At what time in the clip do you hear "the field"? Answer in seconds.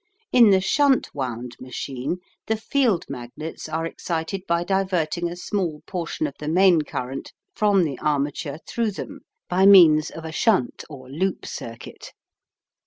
2.47-3.05